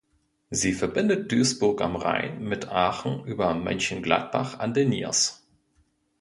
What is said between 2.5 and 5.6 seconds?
Aachen über Mönchengladbach an der Niers.